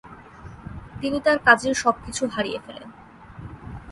তিনি 1.01 1.17
তার 1.19 1.37
কাজের 1.45 1.73
সবকিছু 1.73 2.23
হারিয়ে 2.27 2.59
ফেলেন। 2.65 2.89